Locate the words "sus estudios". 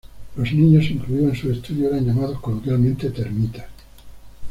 1.41-1.91